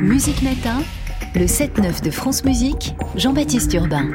[0.00, 0.82] Musique Matin,
[1.34, 4.10] le 7-9 de France Musique, Jean-Baptiste Urbain.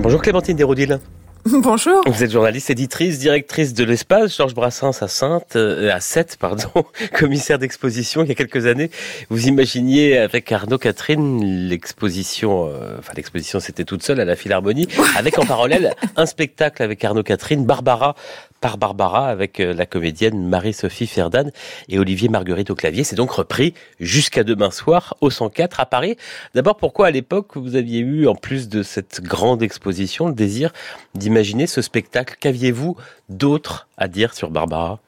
[0.00, 0.98] Bonjour Clémentine Desroudil.
[1.44, 2.02] Bonjour.
[2.06, 6.70] Vous êtes journaliste, éditrice, directrice de l'espace Georges Brassens à Sainte, euh, à Sète, pardon,
[7.14, 8.90] commissaire d'exposition il y a quelques années.
[9.28, 14.88] Vous imaginiez avec Arnaud Catherine l'exposition, euh, enfin l'exposition c'était toute seule à la Philharmonie,
[15.16, 18.14] avec en parallèle un spectacle avec Arnaud Catherine, Barbara
[18.62, 21.50] par Barbara avec euh, la comédienne Marie-Sophie Ferdan
[21.88, 23.04] et Olivier Marguerite au clavier.
[23.04, 26.16] C'est donc repris jusqu'à demain soir au 104 à Paris.
[26.54, 30.72] D'abord, pourquoi à l'époque vous aviez eu, en plus de cette grande exposition, le désir
[31.14, 32.36] d'imaginer ce spectacle?
[32.40, 32.96] Qu'aviez-vous
[33.28, 35.00] d'autre à dire sur Barbara?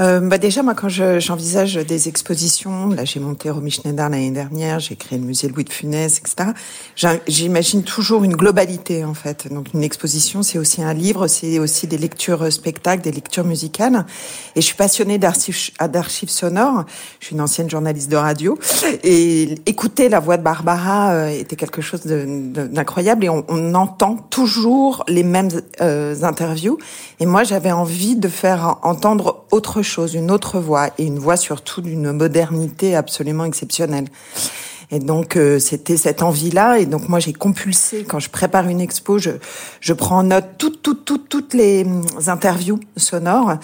[0.00, 4.80] Euh, bah déjà, moi, quand j'envisage des expositions, là, j'ai monté Romy Schneider l'année dernière,
[4.80, 6.52] j'ai créé le musée Louis de Funès, etc.
[7.28, 9.52] J'imagine toujours une globalité, en fait.
[9.52, 13.44] Donc, une exposition, c'est aussi un livre, c'est aussi des lectures euh, spectacles, des lectures
[13.44, 14.06] musicales.
[14.56, 16.84] Et je suis passionnée d'archives sonores.
[17.18, 18.58] Je suis une ancienne journaliste de radio.
[19.04, 23.26] Et écouter la voix de Barbara euh, était quelque chose d'incroyable.
[23.26, 26.78] Et on, entend toujours les mêmes euh, interviews.
[27.20, 31.36] Et moi, j'avais envie de faire entendre autre chose une autre voix, et une voix
[31.36, 34.06] surtout d'une modernité absolument exceptionnelle.
[34.92, 36.78] Et donc euh, c'était cette envie-là.
[36.78, 39.30] Et donc moi j'ai compulsé quand je prépare une expo, je
[39.80, 43.54] je prends en note toutes toutes toutes toutes les hum, interviews sonores.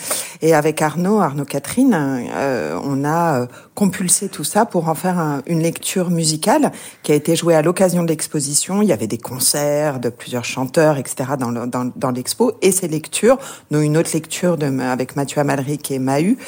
[0.43, 5.43] Et avec Arnaud, Arnaud Catherine, euh, on a euh, compulsé tout ça pour en faire
[5.47, 8.83] une lecture musicale qui a été jouée à l'occasion de l'exposition.
[8.83, 11.31] Il y avait des concerts de plusieurs chanteurs, etc.
[11.39, 12.53] dans dans, dans l'expo.
[12.63, 13.39] Et ces lectures,
[13.71, 16.39] nous une autre lecture de, avec Mathieu Amalric et Mahu.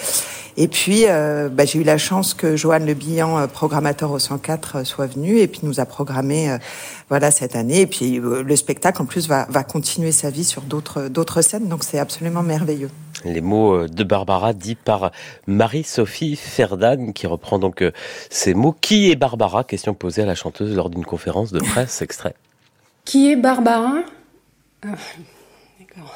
[0.61, 4.19] Et puis, euh, bah, j'ai eu la chance que Joanne Le Bihan, euh, programmateur au
[4.19, 6.59] 104, euh, soit venu et puis nous a programmé
[7.09, 7.83] voilà cette année.
[7.83, 11.69] Et puis le spectacle en plus va, va continuer sa vie sur d'autres d'autres scènes,
[11.69, 12.91] donc c'est absolument merveilleux.
[13.25, 15.11] Les mots de Barbara dits par
[15.47, 17.85] Marie-Sophie Ferdan, qui reprend donc
[18.31, 18.75] ces mots.
[18.81, 19.65] Qui est Barbara?
[19.65, 22.01] Question posée à la chanteuse lors d'une conférence de presse.
[22.03, 22.35] Extrait.
[23.05, 24.03] Qui est Barbara?
[24.85, 24.95] Ah,
[25.81, 26.15] D'accord.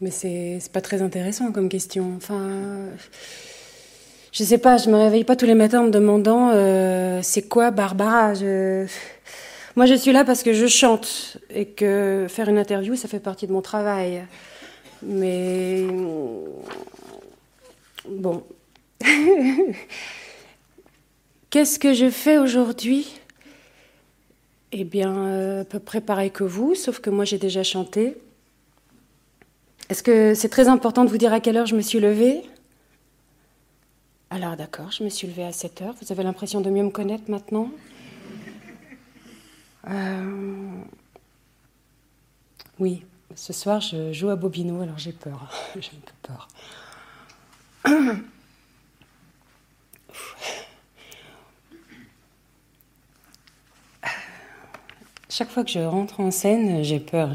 [0.00, 2.14] Mais c'est pas très intéressant comme question.
[2.16, 2.48] Enfin,
[4.32, 7.48] je sais pas, je me réveille pas tous les matins en me demandant euh, c'est
[7.48, 8.32] quoi Barbara?
[9.76, 13.20] Moi, je suis là parce que je chante et que faire une interview, ça fait
[13.20, 14.22] partie de mon travail.
[15.02, 15.86] Mais
[18.08, 18.44] bon,
[21.50, 23.18] qu'est-ce que je fais aujourd'hui?
[24.72, 28.16] Eh bien, euh, peu près pareil que vous, sauf que moi, j'ai déjà chanté.
[29.88, 32.42] Est-ce que c'est très important de vous dire à quelle heure je me suis levée?
[34.30, 35.94] Alors d'accord, je me suis levée à 7 heures.
[36.00, 37.70] Vous avez l'impression de mieux me connaître maintenant?
[39.88, 40.70] Euh,
[42.78, 43.02] Oui,
[43.34, 45.50] ce soir je joue à Bobino, alors j'ai peur.
[45.80, 46.48] j'ai un peu peur.
[55.28, 57.32] Chaque fois que je rentre en scène, j'ai peur.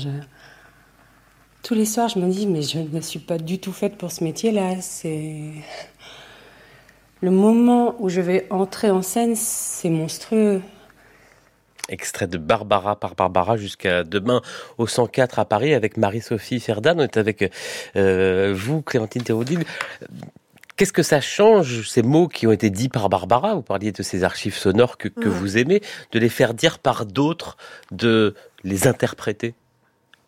[1.63, 4.11] Tous les soirs, je me dis, mais je ne suis pas du tout faite pour
[4.11, 4.81] ce métier-là.
[4.81, 5.53] C'est
[7.21, 10.61] le moment où je vais entrer en scène, c'est monstrueux.
[11.89, 14.41] Extrait de Barbara par Barbara jusqu'à demain
[14.77, 16.95] au 104 à Paris avec Marie-Sophie Ferdan.
[16.97, 17.51] On est avec
[17.95, 19.63] euh, vous, Clémentine Théodile.
[20.77, 23.55] Qu'est-ce que ça change, ces mots qui ont été dits par Barbara?
[23.55, 25.81] Vous parliez de ces archives sonores que, que vous aimez,
[26.11, 27.55] de les faire dire par d'autres,
[27.91, 29.53] de les interpréter?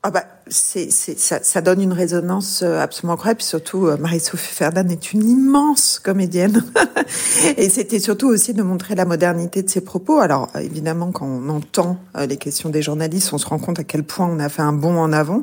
[0.04, 3.42] Ah bah, c'est, c'est, ça, ça, donne une résonance euh, absolument incroyable.
[3.42, 6.64] Surtout, euh, Marie-Sophie Ferdan est une immense comédienne.
[7.58, 10.20] et c'était surtout aussi de montrer la modernité de ses propos.
[10.20, 13.84] Alors, évidemment, quand on entend euh, les questions des journalistes, on se rend compte à
[13.84, 15.42] quel point on a fait un bond en avant.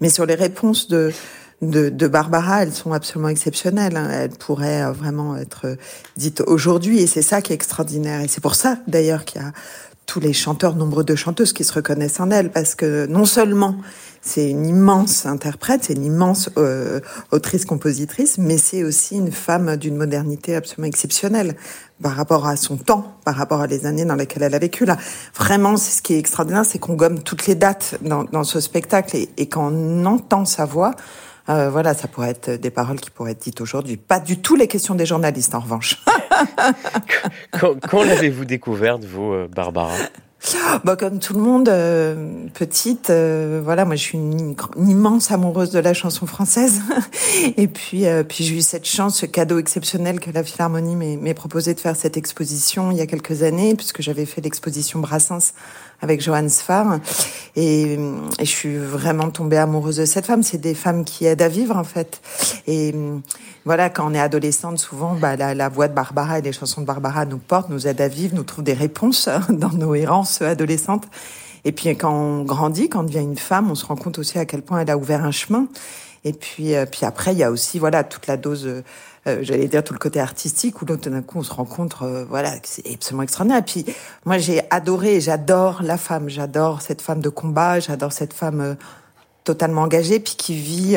[0.00, 1.12] Mais sur les réponses de,
[1.60, 3.96] de, de Barbara, elles sont absolument exceptionnelles.
[3.96, 4.08] Hein.
[4.10, 5.76] Elles pourraient vraiment être
[6.16, 7.02] dites aujourd'hui.
[7.02, 8.20] Et c'est ça qui est extraordinaire.
[8.20, 9.52] Et c'est pour ça, d'ailleurs, qu'il y a
[10.08, 13.76] tous les chanteurs, nombreux de chanteuses qui se reconnaissent en elle, parce que non seulement
[14.22, 19.96] c'est une immense interprète, c'est une immense euh, autrice-compositrice, mais c'est aussi une femme d'une
[19.96, 21.56] modernité absolument exceptionnelle
[22.02, 24.86] par rapport à son temps, par rapport à les années dans lesquelles elle a vécu.
[24.86, 24.96] Là,
[25.36, 28.60] vraiment, c'est ce qui est extraordinaire, c'est qu'on gomme toutes les dates dans, dans ce
[28.60, 29.70] spectacle et, et quand
[30.06, 30.92] entend sa voix,
[31.50, 33.98] euh, voilà, ça pourrait être des paroles qui pourraient être dites aujourd'hui.
[33.98, 36.02] Pas du tout les questions des journalistes, en revanche.
[37.90, 39.92] quand, l'avez-vous découverte, vous, euh, Barbara?
[40.84, 45.70] Bah, comme tout le monde, euh, petite, euh, voilà, moi je suis une, immense amoureuse
[45.70, 46.80] de la chanson française.
[47.56, 51.74] Et puis, puis j'ai eu cette chance, ce cadeau exceptionnel que la Philharmonie m'ait proposé
[51.74, 55.52] de faire cette exposition il y a quelques années, puisque j'avais fait l'exposition Brassens
[56.00, 56.98] avec Johannes Sfar.
[57.56, 57.98] Et,
[58.38, 60.42] je suis vraiment tombée amoureuse de cette femme.
[60.42, 62.20] C'est des femmes qui aident à vivre, en fait.
[62.66, 62.94] Et
[63.64, 66.86] voilà, quand on est adolescente, souvent, bah, la, voix de Barbara et les chansons de
[66.86, 71.08] Barbara nous portent, nous aident à vivre, nous trouvent des réponses dans nos errances adolescentes.
[71.64, 74.38] Et puis quand on grandit, quand on devient une femme, on se rend compte aussi
[74.38, 75.66] à quel point elle a ouvert un chemin.
[76.24, 78.82] Et puis, euh, puis après, il y a aussi voilà toute la dose,
[79.28, 81.52] euh, euh, j'allais dire tout le côté artistique où là, tout d'un coup, on se
[81.52, 83.60] rencontre, voilà, c'est absolument extraordinaire.
[83.60, 83.84] Et puis,
[84.24, 88.76] moi, j'ai adoré, j'adore la femme, j'adore cette femme de combat, j'adore cette femme
[89.44, 90.96] totalement engagée, puis qui vit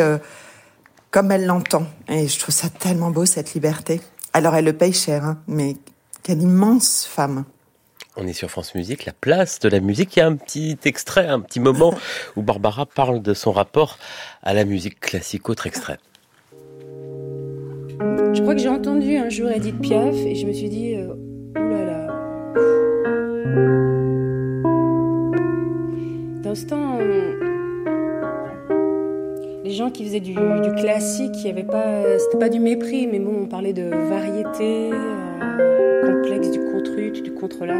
[1.12, 1.86] comme elle l'entend.
[2.08, 4.02] Et je trouve ça tellement beau, cette liberté.
[4.34, 5.76] Alors elle le paye cher, hein, mais
[6.24, 7.44] quelle immense femme.
[8.18, 10.16] On est sur France Musique, la place de la musique.
[10.18, 11.94] Il y a un petit extrait, un petit moment
[12.36, 13.98] où Barbara parle de son rapport
[14.44, 15.48] à la musique classique.
[15.50, 15.98] Autre extrait.
[18.34, 21.14] Je crois que j'ai entendu un jour Edith Piaf et je me suis dit, euh,
[21.56, 22.08] oh là là.
[26.44, 26.98] Dans ce temps,
[29.64, 30.34] les gens qui faisaient du,
[30.78, 34.90] classique, il y avait pas, c'était pas du mépris, mais bon, on parlait de variété,
[34.92, 37.80] euh, complexe du contrut, du contre-là.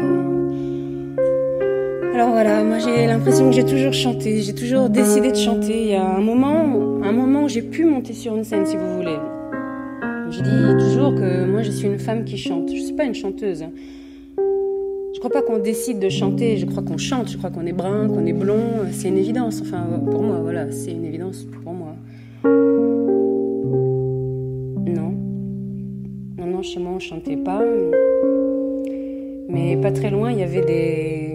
[2.14, 5.82] Alors voilà, moi j'ai l'impression que j'ai toujours chanté, j'ai toujours décidé de chanter.
[5.82, 8.76] Il y a un moment, un moment où j'ai pu monter sur une scène, si
[8.76, 9.18] vous voulez.
[10.32, 12.70] Je dis toujours que moi je suis une femme qui chante.
[12.74, 13.66] Je suis pas une chanteuse.
[15.14, 17.74] Je crois pas qu'on décide de chanter, je crois qu'on chante, je crois qu'on est
[17.74, 19.60] brun, qu'on est blond, c'est une évidence.
[19.60, 21.94] Enfin, pour moi, voilà, c'est une évidence pour moi.
[24.86, 25.14] Non.
[26.38, 27.62] Non, non, chez moi, on chantait pas.
[29.50, 31.28] Mais pas très loin, il y avait des,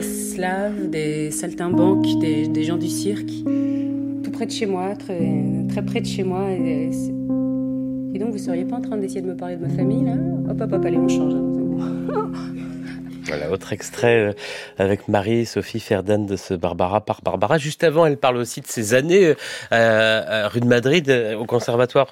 [0.00, 3.32] Slaves, des saltimbanques, des, gens du cirque.
[4.22, 6.46] Tout près de chez moi, très, très près de chez moi.
[8.18, 10.14] Et donc, vous seriez pas en train d'essayer de me parler de ma famille, là
[10.50, 11.34] Hop, hop, hop, allez, on change.
[11.34, 12.32] Hein.
[13.28, 14.32] Voilà, autre extrait euh,
[14.78, 17.58] avec Marie-Sophie Ferdan de ce Barbara par Barbara.
[17.58, 19.34] Juste avant, elle parle aussi de ses années
[19.70, 22.08] euh, rue de Madrid, euh, au conservatoire.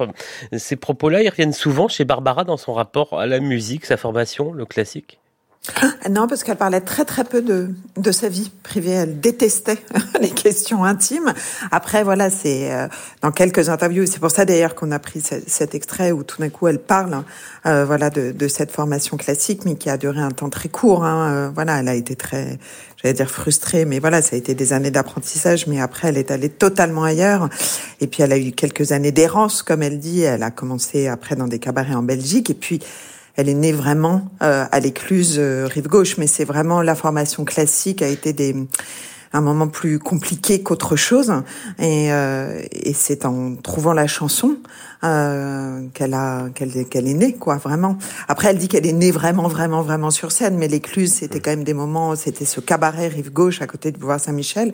[0.57, 4.53] Ces propos-là, ils reviennent souvent chez Barbara dans son rapport à la musique, sa formation,
[4.53, 5.19] le classique?
[6.11, 8.93] Non, parce qu'elle parlait très très peu de, de sa vie privée.
[8.93, 9.79] Elle détestait
[10.21, 11.33] les questions intimes.
[11.71, 12.89] Après, voilà, c'est euh,
[13.23, 14.07] dans quelques interviews.
[14.07, 17.23] C'est pour ça d'ailleurs qu'on a pris cet extrait où tout d'un coup elle parle,
[17.67, 21.05] euh, voilà, de, de, cette formation classique, mais qui a duré un temps très court.
[21.05, 21.33] Hein.
[21.33, 22.59] Euh, voilà, elle a été très,
[23.03, 25.67] j'allais dire frustrée, mais voilà, ça a été des années d'apprentissage.
[25.67, 27.49] Mais après, elle est allée totalement ailleurs.
[28.01, 30.23] Et puis, elle a eu quelques années d'errance, comme elle dit.
[30.23, 32.81] Elle a commencé après dans des cabarets en Belgique, et puis
[33.37, 37.45] elle est née vraiment euh, à l'écluse euh, rive gauche, mais c'est vraiment la formation
[37.45, 38.55] classique a été des
[39.33, 41.33] un moment plus compliqué qu'autre chose.
[41.79, 44.57] Et, euh, et c'est en trouvant la chanson
[45.05, 47.99] euh, qu'elle a qu'elle qu'elle est née, quoi, vraiment.
[48.29, 51.51] Après, elle dit qu'elle est née vraiment, vraiment, vraiment sur scène, mais l'écluse, c'était quand
[51.51, 52.17] même des moments.
[52.17, 54.73] C'était ce cabaret rive gauche à côté de Bois Saint-Michel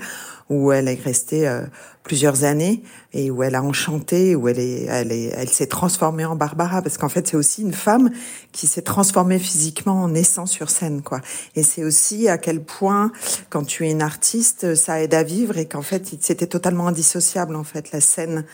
[0.49, 1.63] où elle est restée euh,
[2.03, 6.25] plusieurs années et où elle a enchanté, où elle est, elle est, elle s'est transformée
[6.25, 8.11] en Barbara parce qu'en fait c'est aussi une femme
[8.53, 11.21] qui s'est transformée physiquement en naissant sur scène, quoi.
[11.55, 13.13] Et c'est aussi à quel point
[13.51, 17.57] quand tu es une artiste, ça aide à vivre et qu'en fait c'était totalement indissociable
[17.57, 18.45] en fait la scène.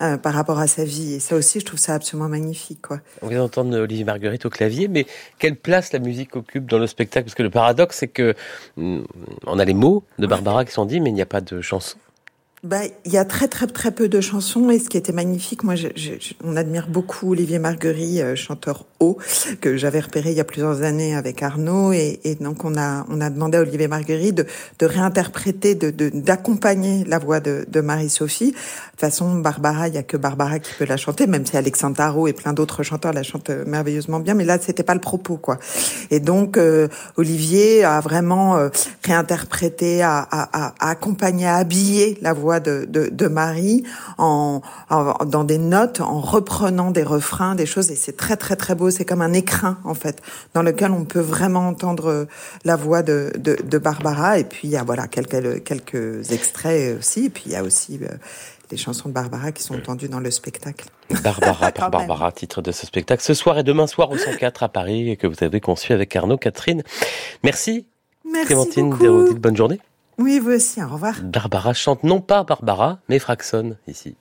[0.00, 1.14] Euh, par rapport à sa vie.
[1.14, 2.82] Et ça aussi, je trouve ça absolument magnifique.
[2.82, 3.00] Quoi.
[3.20, 5.06] On vient d'entendre Olivier Marguerite au clavier, mais
[5.40, 7.24] quelle place la musique occupe dans le spectacle?
[7.24, 8.34] Parce que le paradoxe, c'est que
[8.76, 9.00] mm,
[9.46, 11.60] on a les mots de Barbara qui sont dits, mais il n'y a pas de
[11.60, 11.98] chanson
[12.64, 15.62] bah, il y a très très très peu de chansons et ce qui était magnifique,
[15.62, 16.12] moi, je, je,
[16.42, 19.16] on admire beaucoup Olivier Marguerite, euh, chanteur haut
[19.60, 23.06] que j'avais repéré il y a plusieurs années avec Arnaud et, et, donc on a
[23.10, 24.46] on a demandé à Olivier Marguerite de,
[24.80, 28.50] de réinterpréter, de d'accompagner la voix de, de Marie-Sophie.
[28.50, 31.56] De toute façon, Barbara, il y a que Barbara qui peut la chanter, même si
[31.56, 35.00] Alexandre Tarot et plein d'autres chanteurs la chantent merveilleusement bien, mais là c'était pas le
[35.00, 35.58] propos quoi.
[36.10, 38.68] Et donc euh, Olivier a vraiment euh,
[39.04, 43.84] réinterprété, à a, a accompagné, à habiller la voix de, de, Marie
[44.16, 44.62] en,
[45.26, 48.90] dans des notes, en reprenant des refrains, des choses, et c'est très très très beau.
[48.90, 50.22] C'est comme un écrin en fait,
[50.54, 52.26] dans lequel on peut vraiment entendre
[52.64, 54.38] la voix de, de, Barbara.
[54.38, 57.26] Et puis il y a voilà quelques quelques extraits aussi.
[57.26, 58.08] Et puis il y a aussi euh,
[58.70, 60.86] les chansons de Barbara qui sont entendues dans le spectacle.
[61.22, 63.22] Barbara par Barbara, titre de ce spectacle.
[63.22, 66.38] Ce soir et demain soir au 104 à Paris, que vous avez conçu avec Arnaud,
[66.38, 66.82] Catherine.
[67.42, 67.86] Merci.
[68.24, 69.34] Merci Clémentine beaucoup.
[69.34, 69.80] bonne journée.
[70.18, 71.14] Oui, vous aussi, au revoir.
[71.22, 74.16] Barbara chante non pas Barbara, mais Fraxon ici.